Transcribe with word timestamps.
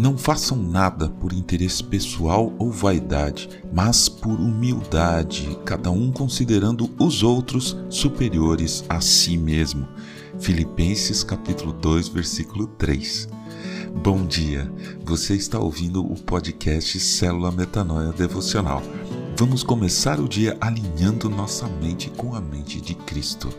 Não 0.00 0.16
façam 0.16 0.56
nada 0.56 1.10
por 1.10 1.30
interesse 1.30 1.84
pessoal 1.84 2.54
ou 2.58 2.72
vaidade, 2.72 3.50
mas 3.70 4.08
por 4.08 4.40
humildade, 4.40 5.58
cada 5.62 5.90
um 5.90 6.10
considerando 6.10 6.90
os 6.98 7.22
outros 7.22 7.76
superiores 7.90 8.82
a 8.88 9.02
si 9.02 9.36
mesmo. 9.36 9.86
Filipenses 10.38 11.22
capítulo 11.22 11.74
2, 11.74 12.08
versículo 12.08 12.66
3. 12.66 13.28
Bom 14.02 14.24
dia. 14.24 14.72
Você 15.04 15.34
está 15.34 15.58
ouvindo 15.58 16.02
o 16.02 16.16
podcast 16.16 16.98
Célula 16.98 17.52
Metanoia 17.52 18.10
Devocional. 18.10 18.82
Vamos 19.36 19.62
começar 19.62 20.18
o 20.18 20.26
dia 20.26 20.56
alinhando 20.62 21.28
nossa 21.28 21.68
mente 21.68 22.08
com 22.08 22.34
a 22.34 22.40
mente 22.40 22.80
de 22.80 22.94
Cristo. 22.94 23.50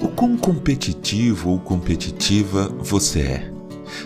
O 0.00 0.08
quão 0.08 0.36
competitivo 0.36 1.50
ou 1.50 1.60
competitiva 1.60 2.68
você 2.80 3.20
é? 3.20 3.53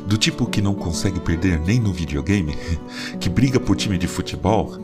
Do 0.06 0.16
tipo 0.16 0.46
que 0.46 0.62
não 0.62 0.74
consegue 0.74 1.20
perder 1.20 1.60
nem 1.60 1.80
no 1.80 1.92
videogame? 1.92 2.56
Que 3.20 3.28
briga 3.28 3.58
por 3.58 3.76
time 3.76 3.98
de 3.98 4.06
futebol? 4.06 4.78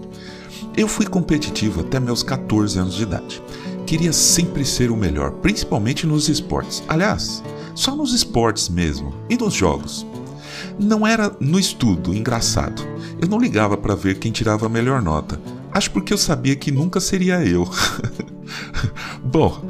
Eu 0.76 0.88
fui 0.88 1.06
competitivo 1.06 1.80
até 1.80 2.00
meus 2.00 2.22
14 2.22 2.78
anos 2.78 2.94
de 2.94 3.02
idade. 3.04 3.42
Queria 3.86 4.12
sempre 4.12 4.64
ser 4.64 4.90
o 4.90 4.96
melhor, 4.96 5.32
principalmente 5.32 6.06
nos 6.06 6.28
esportes. 6.28 6.82
Aliás, 6.88 7.42
só 7.74 7.94
nos 7.94 8.12
esportes 8.12 8.68
mesmo 8.68 9.14
e 9.28 9.36
nos 9.36 9.54
jogos. 9.54 10.06
Não 10.78 11.06
era 11.06 11.34
no 11.38 11.58
estudo, 11.58 12.14
engraçado. 12.14 12.82
Eu 13.20 13.28
não 13.28 13.38
ligava 13.38 13.76
para 13.76 13.94
ver 13.94 14.18
quem 14.18 14.32
tirava 14.32 14.66
a 14.66 14.68
melhor 14.68 15.00
nota. 15.02 15.40
Acho 15.70 15.90
porque 15.90 16.12
eu 16.12 16.18
sabia 16.18 16.56
que 16.56 16.70
nunca 16.70 17.00
seria 17.00 17.44
eu. 17.44 17.68
Bom, 19.24 19.64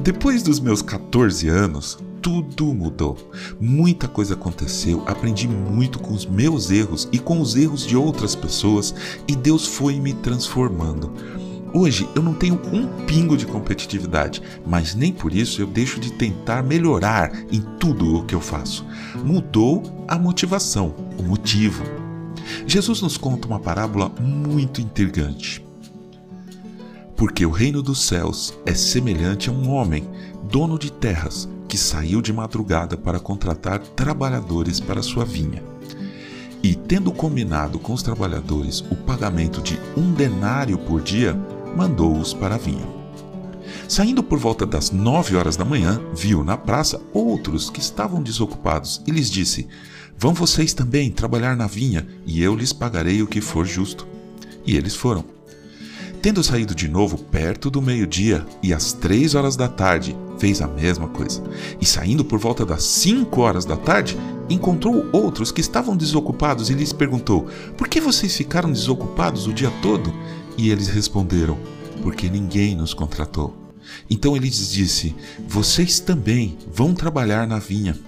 depois 0.00 0.42
dos 0.42 0.60
meus 0.60 0.82
14 0.82 1.48
anos, 1.48 1.98
tudo 2.24 2.72
mudou. 2.72 3.18
Muita 3.60 4.08
coisa 4.08 4.32
aconteceu, 4.32 5.04
aprendi 5.06 5.46
muito 5.46 5.98
com 5.98 6.14
os 6.14 6.24
meus 6.24 6.70
erros 6.70 7.06
e 7.12 7.18
com 7.18 7.38
os 7.38 7.54
erros 7.54 7.86
de 7.86 7.98
outras 7.98 8.34
pessoas 8.34 8.94
e 9.28 9.36
Deus 9.36 9.66
foi 9.66 10.00
me 10.00 10.14
transformando. 10.14 11.12
Hoje 11.74 12.08
eu 12.14 12.22
não 12.22 12.32
tenho 12.32 12.58
um 12.72 12.86
pingo 13.04 13.36
de 13.36 13.44
competitividade, 13.44 14.40
mas 14.66 14.94
nem 14.94 15.12
por 15.12 15.34
isso 15.34 15.60
eu 15.60 15.66
deixo 15.66 16.00
de 16.00 16.14
tentar 16.14 16.62
melhorar 16.62 17.30
em 17.52 17.60
tudo 17.78 18.16
o 18.16 18.24
que 18.24 18.34
eu 18.34 18.40
faço. 18.40 18.86
Mudou 19.22 19.82
a 20.08 20.18
motivação, 20.18 20.94
o 21.18 21.22
motivo. 21.22 21.84
Jesus 22.66 23.02
nos 23.02 23.18
conta 23.18 23.46
uma 23.46 23.60
parábola 23.60 24.10
muito 24.18 24.80
intrigante. 24.80 25.62
Porque 27.16 27.44
o 27.44 27.50
reino 27.50 27.82
dos 27.82 28.00
céus 28.06 28.54
é 28.64 28.72
semelhante 28.72 29.50
a 29.50 29.52
um 29.52 29.68
homem, 29.68 30.08
dono 30.48 30.78
de 30.78 30.90
terras, 30.90 31.48
que 31.74 31.78
saiu 31.78 32.22
de 32.22 32.32
madrugada 32.32 32.96
para 32.96 33.18
contratar 33.18 33.80
trabalhadores 33.80 34.78
para 34.78 35.02
sua 35.02 35.24
vinha. 35.24 35.60
E, 36.62 36.72
tendo 36.72 37.10
combinado 37.10 37.80
com 37.80 37.92
os 37.92 38.00
trabalhadores 38.00 38.78
o 38.92 38.94
pagamento 38.94 39.60
de 39.60 39.76
um 39.96 40.12
denário 40.12 40.78
por 40.78 41.02
dia, 41.02 41.34
mandou-os 41.76 42.32
para 42.32 42.54
a 42.54 42.58
vinha. 42.58 42.86
Saindo 43.88 44.22
por 44.22 44.38
volta 44.38 44.64
das 44.64 44.92
nove 44.92 45.34
horas 45.34 45.56
da 45.56 45.64
manhã, 45.64 46.00
viu 46.14 46.44
na 46.44 46.56
praça 46.56 47.02
outros 47.12 47.68
que 47.68 47.80
estavam 47.80 48.22
desocupados 48.22 49.02
e 49.04 49.10
lhes 49.10 49.28
disse: 49.28 49.66
Vão 50.16 50.32
vocês 50.32 50.72
também 50.72 51.10
trabalhar 51.10 51.56
na 51.56 51.66
vinha, 51.66 52.06
e 52.24 52.40
eu 52.40 52.54
lhes 52.54 52.72
pagarei 52.72 53.20
o 53.20 53.26
que 53.26 53.40
for 53.40 53.66
justo. 53.66 54.06
E 54.64 54.76
eles 54.76 54.94
foram. 54.94 55.24
Tendo 56.24 56.42
saído 56.42 56.74
de 56.74 56.88
novo 56.88 57.18
perto 57.18 57.70
do 57.70 57.82
meio-dia 57.82 58.46
e 58.62 58.72
às 58.72 58.94
três 58.94 59.34
horas 59.34 59.56
da 59.56 59.68
tarde, 59.68 60.16
fez 60.38 60.62
a 60.62 60.66
mesma 60.66 61.06
coisa. 61.06 61.42
E 61.78 61.84
saindo 61.84 62.24
por 62.24 62.38
volta 62.38 62.64
das 62.64 62.82
cinco 62.82 63.42
horas 63.42 63.66
da 63.66 63.76
tarde, 63.76 64.16
encontrou 64.48 65.04
outros 65.12 65.52
que 65.52 65.60
estavam 65.60 65.94
desocupados 65.94 66.70
e 66.70 66.72
lhes 66.72 66.94
perguntou: 66.94 67.46
Por 67.76 67.88
que 67.88 68.00
vocês 68.00 68.34
ficaram 68.34 68.72
desocupados 68.72 69.46
o 69.46 69.52
dia 69.52 69.70
todo? 69.82 70.14
E 70.56 70.70
eles 70.70 70.88
responderam: 70.88 71.58
Porque 72.02 72.30
ninguém 72.30 72.74
nos 72.74 72.94
contratou. 72.94 73.54
Então 74.08 74.34
ele 74.34 74.46
lhes 74.46 74.72
disse: 74.72 75.14
Vocês 75.46 76.00
também 76.00 76.56
vão 76.72 76.94
trabalhar 76.94 77.46
na 77.46 77.58
vinha. 77.58 77.98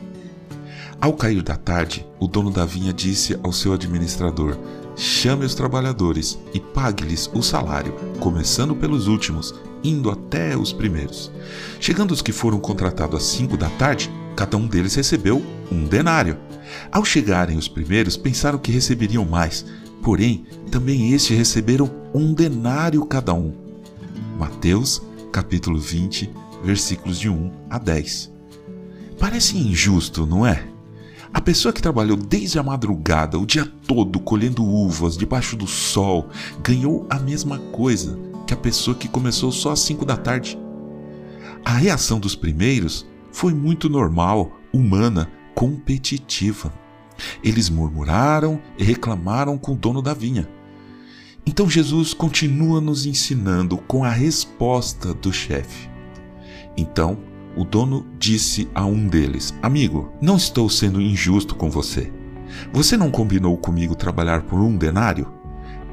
Ao 0.99 1.13
cair 1.13 1.43
da 1.43 1.55
tarde, 1.55 2.07
o 2.19 2.27
dono 2.27 2.51
da 2.51 2.65
vinha 2.65 2.95
disse 2.95 3.39
ao 3.43 3.53
seu 3.53 3.75
administrador: 3.75 4.57
Chame 4.97 5.45
os 5.45 5.55
trabalhadores 5.55 6.39
e 6.55 6.59
pague-lhes 6.59 7.31
o 7.35 7.43
salário, 7.43 7.93
começando 8.19 8.75
pelos 8.75 9.07
últimos, 9.09 9.55
indo 9.85 10.11
até 10.11 10.57
os 10.57 10.73
primeiros. 10.73 11.31
Chegando 11.79 12.13
os 12.13 12.23
que 12.23 12.33
foram 12.33 12.59
contratados 12.59 13.23
às 13.23 13.27
cinco 13.27 13.59
da 13.59 13.69
tarde, 13.71 14.11
cada 14.35 14.57
um 14.57 14.67
deles 14.67 14.95
recebeu 14.95 15.45
um 15.71 15.85
denário. 15.85 16.39
Ao 16.91 17.05
chegarem 17.05 17.59
os 17.59 17.69
primeiros, 17.69 18.17
pensaram 18.17 18.59
que 18.59 18.73
receberiam 18.73 19.25
mais, 19.27 19.67
porém, 20.03 20.47
também 20.71 21.13
estes 21.13 21.37
receberam 21.37 21.91
um 22.15 22.33
denário 22.33 23.05
cada 23.05 23.35
um. 23.35 23.53
Mateus, 24.39 25.03
capítulo 25.31 25.79
20, 25.79 26.31
versículos 26.65 27.21
de 27.21 27.29
1 27.29 27.53
a 27.69 27.79
10. 27.79 28.33
Parece 29.19 29.59
injusto, 29.59 30.27
não 30.27 30.47
é? 30.47 30.67
A 31.33 31.41
pessoa 31.41 31.73
que 31.73 31.83
trabalhou 31.83 32.17
desde 32.17 32.59
a 32.59 32.63
madrugada, 32.63 33.39
o 33.39 33.47
dia 33.47 33.67
todo, 33.87 34.21
colhendo 34.21 34.65
uvas 34.65 35.17
debaixo 35.17 35.57
do 35.57 35.67
sol, 35.67 36.29
ganhou 36.63 37.07
a 37.11 37.19
mesma 37.19 37.59
coisa 37.59 38.19
que 38.47 38.55
a 38.55 38.57
pessoa 38.57 38.97
que 38.97 39.09
começou 39.09 39.51
só 39.51 39.73
às 39.73 39.81
5 39.81 40.05
da 40.05 40.17
tarde. 40.17 40.59
A 41.65 41.73
reação 41.73 42.21
dos 42.21 42.37
primeiros 42.37 43.07
foi 43.33 43.53
muito 43.53 43.89
normal, 43.89 44.53
humana, 44.73 45.31
competitiva. 45.55 46.73
Eles 47.43 47.69
murmuraram 47.69 48.61
e 48.79 48.85
reclamaram 48.85 49.59
com 49.59 49.73
o 49.73 49.77
dono 49.77 50.01
da 50.01 50.15
vinha. 50.15 50.49
Então 51.45 51.69
Jesus 51.69 52.13
continua 52.13 52.81
nos 52.81 53.07
ensinando 53.07 53.79
com 53.79 54.05
a 54.05 54.11
resposta 54.11 55.15
do 55.15 55.33
chefe. 55.33 55.89
Então, 56.77 57.19
o 57.57 57.65
dono 57.65 58.07
disse 58.19 58.69
a 58.75 58.85
um 58.85 59.09
deles: 59.09 59.55
Amigo, 59.63 60.13
não 60.21 60.37
estou 60.37 60.69
sendo 60.69 61.01
injusto 61.01 61.55
com 61.55 61.71
você. 61.71 62.13
Você 62.73 62.97
não 62.97 63.11
combinou 63.11 63.57
comigo 63.57 63.95
trabalhar 63.95 64.43
por 64.43 64.61
um 64.61 64.77
denário? 64.77 65.33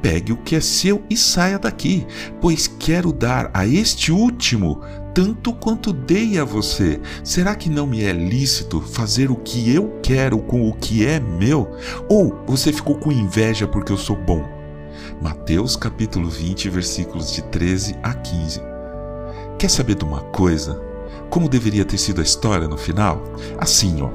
Pegue 0.01 0.33
o 0.33 0.37
que 0.37 0.55
é 0.55 0.59
seu 0.59 1.01
e 1.09 1.15
saia 1.15 1.57
daqui, 1.57 2.05
pois 2.41 2.67
quero 2.67 3.13
dar 3.13 3.49
a 3.53 3.65
este 3.65 4.11
último 4.11 4.81
tanto 5.13 5.53
quanto 5.53 5.93
dei 5.93 6.37
a 6.37 6.43
você. 6.43 6.99
Será 7.23 7.55
que 7.55 7.69
não 7.69 7.87
me 7.87 8.03
é 8.03 8.11
lícito 8.11 8.81
fazer 8.81 9.31
o 9.31 9.35
que 9.35 9.73
eu 9.73 9.99
quero 10.03 10.39
com 10.39 10.67
o 10.67 10.73
que 10.73 11.05
é 11.05 11.19
meu? 11.19 11.71
Ou 12.09 12.43
você 12.45 12.73
ficou 12.73 12.95
com 12.95 13.11
inveja 13.11 13.65
porque 13.65 13.93
eu 13.93 13.97
sou 13.97 14.17
bom? 14.17 14.43
Mateus 15.21 15.77
capítulo 15.77 16.29
20, 16.29 16.67
versículos 16.69 17.31
de 17.31 17.41
13 17.43 17.95
a 18.03 18.13
15. 18.13 18.61
Quer 19.57 19.69
saber 19.69 19.95
de 19.95 20.03
uma 20.03 20.19
coisa? 20.19 20.92
Como 21.33 21.49
deveria 21.49 21.83
ter 21.83 21.97
sido 21.97 22.21
a 22.21 22.23
história 22.23 22.67
no 22.67 22.77
final? 22.77 23.23
Assim, 23.57 24.03
ó. 24.03 24.11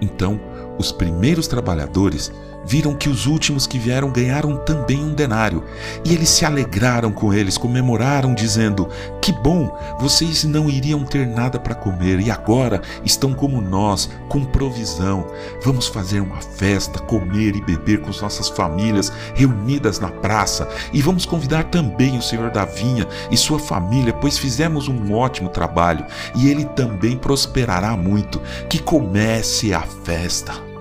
Então, 0.00 0.40
os 0.78 0.90
primeiros 0.90 1.46
trabalhadores 1.46 2.32
viram 2.64 2.94
que 2.94 3.08
os 3.08 3.26
últimos 3.26 3.66
que 3.66 3.78
vieram 3.78 4.10
ganharam 4.10 4.56
também 4.56 5.02
um 5.02 5.14
denário, 5.14 5.64
e 6.04 6.14
eles 6.14 6.28
se 6.28 6.44
alegraram 6.44 7.12
com 7.12 7.32
eles, 7.32 7.58
comemoraram, 7.58 8.34
dizendo: 8.34 8.88
Que 9.20 9.32
bom, 9.32 9.76
vocês 9.98 10.44
não 10.44 10.68
iriam 10.68 11.04
ter 11.04 11.26
nada 11.26 11.58
para 11.58 11.74
comer 11.74 12.20
e 12.20 12.30
agora 12.30 12.80
estão 13.04 13.34
como 13.34 13.60
nós, 13.60 14.10
com 14.28 14.44
provisão. 14.44 15.26
Vamos 15.62 15.86
fazer 15.86 16.20
uma 16.20 16.40
festa, 16.40 16.98
comer 16.98 17.56
e 17.56 17.60
beber 17.60 18.00
com 18.00 18.10
as 18.10 18.20
nossas 18.20 18.48
famílias 18.48 19.12
reunidas 19.34 19.98
na 20.00 20.08
praça, 20.08 20.68
e 20.92 21.02
vamos 21.02 21.26
convidar 21.26 21.64
também 21.64 22.16
o 22.18 22.22
Senhor 22.22 22.50
da 22.50 22.64
vinha 22.64 23.06
e 23.30 23.36
sua 23.36 23.58
família, 23.58 24.12
pois 24.12 24.38
fizemos 24.38 24.88
um 24.88 25.12
ótimo 25.12 25.48
trabalho 25.48 26.04
e 26.34 26.48
ele 26.48 26.64
também 26.64 27.16
prosperará 27.16 27.96
muito. 27.96 28.40
Que 28.68 28.78
comece 28.78 29.72
a 29.74 29.82
festa. 29.82 30.71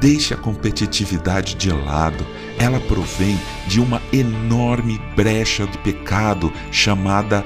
Deixe 0.00 0.34
a 0.34 0.36
competitividade 0.36 1.54
de 1.54 1.70
lado, 1.70 2.26
ela 2.58 2.80
provém 2.80 3.38
de 3.66 3.80
uma 3.80 4.02
enorme 4.12 5.00
brecha 5.16 5.66
de 5.66 5.78
pecado 5.78 6.52
chamada 6.70 7.44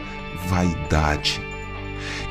vaidade. 0.49 1.41